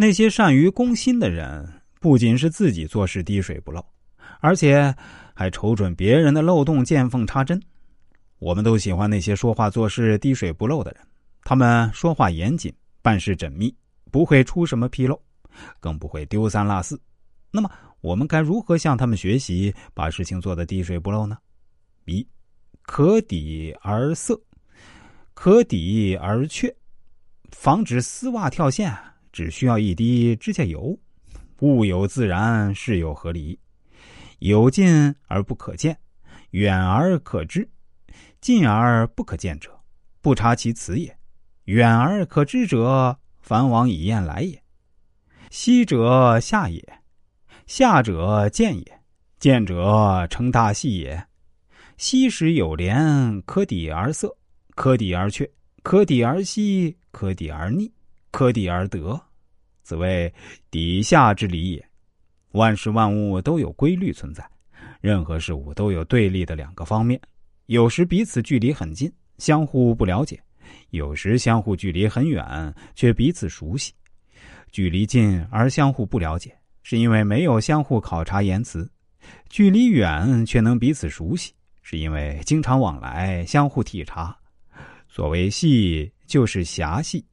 [0.00, 3.84] 那些善于攻心的人，不仅是自己做事滴水不漏，
[4.38, 4.94] 而且
[5.34, 7.60] 还瞅准别人的漏洞，见缝插针。
[8.38, 11.04] 我们都喜欢那些说话做事滴水不漏的人，
[11.42, 12.72] 他们说话严谨，
[13.02, 13.74] 办事缜密，
[14.12, 15.20] 不会出什么纰漏，
[15.80, 16.96] 更不会丢三落四。
[17.50, 17.68] 那么，
[18.00, 21.36] 我们该如何向他们学习，把事情做得滴水不漏呢？
[22.04, 22.24] 一，
[22.82, 24.40] 可抵而色，
[25.34, 26.72] 可抵而却，
[27.50, 28.96] 防止丝袜跳线。
[29.32, 30.98] 只需要一滴指甲油，
[31.60, 33.58] 物有自然，事有合理，
[34.38, 35.98] 有近而不可见，
[36.50, 37.68] 远而可知，
[38.40, 39.70] 近而不可见者，
[40.20, 41.10] 不察其辞也；
[41.64, 44.62] 远而可知者，凡往以验来也。
[45.50, 46.82] 昔者下也，
[47.66, 49.00] 下者见也，
[49.38, 51.26] 见者成大器也。
[51.96, 54.28] 昔时有连，可抵而塞，
[54.74, 55.50] 可抵而却，
[55.82, 57.90] 可抵而息，可抵而逆，
[58.30, 59.20] 可抵而得。
[59.82, 60.32] 此谓
[60.70, 61.84] 底下之理也。
[62.52, 64.42] 万事万物都有规律存在，
[65.00, 67.20] 任何事物都有对立的两个方面，
[67.66, 70.36] 有时彼此距离很近，相互不了解；
[70.90, 73.92] 有时相互距离很远，却彼此熟悉。
[74.72, 78.82] 距离近而相互不了解，是因为没有相互考察言辞；
[79.50, 81.52] 距离远却能彼此熟悉，
[81.82, 84.36] 是因为经常往来，相互体察。
[85.06, 87.24] 所谓细，就是狭细，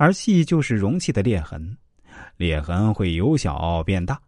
[0.00, 1.76] 而细就是容器的裂痕。
[2.38, 4.18] 裂痕会由小变大，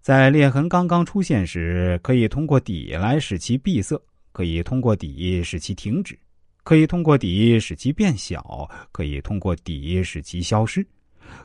[0.00, 6.16] 在裂痕刚刚出现时，可以通过底来使其闭塞，可以通过底使其停止，
[6.62, 10.86] 可以通过底使其变小，可以通过底使其消失，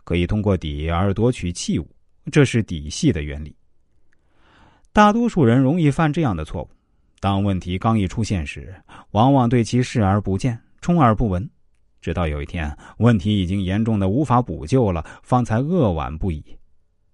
[0.04, 1.90] 可以通过底而夺取器物，
[2.32, 3.56] 这是底细的原理。
[4.94, 6.70] 大多数人容易犯这样的错误：
[7.20, 8.76] 当问题刚一出现时，
[9.10, 11.50] 往往对其视而不见，充耳不闻。
[12.02, 16.44] 直到有一天，问题已经严重的无法补救了，方才扼腕不已。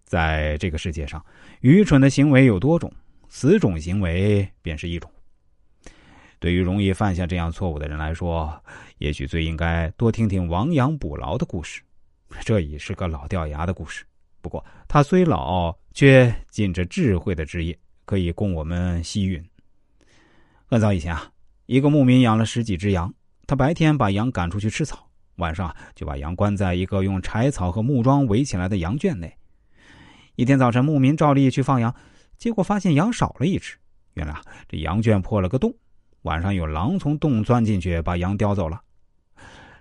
[0.03, 1.23] 在这个世界上，
[1.61, 2.91] 愚蠢的行为有多种，
[3.27, 5.11] 此种行为便是一种。
[6.37, 8.63] 对于容易犯下这样错误的人来说，
[8.99, 11.81] 也许最应该多听听亡羊补牢的故事。
[12.41, 14.05] 这已是个老掉牙的故事，
[14.41, 19.43] 不过它虽老，却尽着智慧的汁液，可以供我们吸吮。
[20.67, 21.31] 很早以前啊，
[21.65, 23.11] 一个牧民养了十几只羊。
[23.47, 29.37] 他白天把羊赶出去吃草，晚上就把羊关在一个用柴草和木桩围起来的羊圈内。
[30.35, 31.93] 一天早晨，牧民照例去放羊，
[32.37, 33.77] 结果发现羊少了一只。
[34.15, 34.35] 原来
[34.67, 35.73] 这羊圈破了个洞，
[36.23, 38.81] 晚上有狼从洞钻进去，把羊叼走了。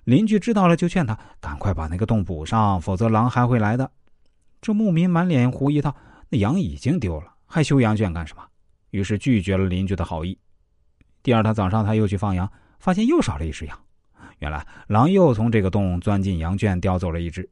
[0.04, 3.90] 邻居知道了，就劝他赶快把那个洞补上，否则狼还会来的。
[4.60, 5.96] 这牧民满脸狐疑道
[6.28, 8.42] ：“那羊已经丢了，还修羊圈干什么？”
[8.90, 10.38] 于是拒绝了邻居的好意。
[11.22, 12.50] 第二天早上，他又去放羊。
[12.78, 13.78] 发现又少了一只羊，
[14.38, 17.48] 原来狼又从这个洞钻进羊圈，叼走了一只。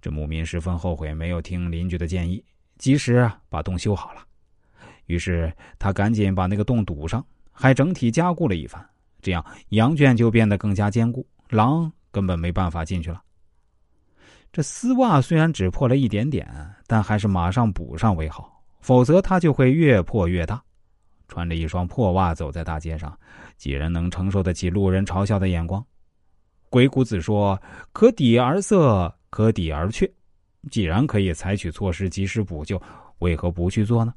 [0.00, 2.44] 这牧民十分后悔没有听邻居的建议，
[2.78, 4.22] 及时把洞修好了。
[5.06, 8.84] 于是他赶紧把那个洞堵上，还整体加固了一番，
[9.22, 13.22] 这样羊圈就变得更加坚固，狼根本没办法进去了。
[14.52, 16.46] 这丝袜虽然只破了一点点，
[16.86, 20.62] 但还是马上补上为好，否则它就会越破越大。
[21.28, 23.16] 穿着一双破袜走在大街上，
[23.56, 25.84] 几人能承受得起路人嘲笑的眼光？
[26.70, 27.60] 鬼谷子说
[27.92, 30.10] ：“可抵而塞，可抵而却。”
[30.70, 32.80] 既然可以采取措施及时补救，
[33.18, 34.14] 为何不去做呢？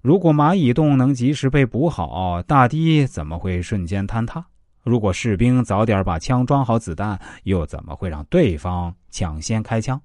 [0.00, 4.44] 如果蚂蚁洞能及时被补好，大堤怎么会瞬间坍塌？
[4.82, 9.98] 如果士兵早点把枪装好子弹，又怎么会让对方抢先开枪？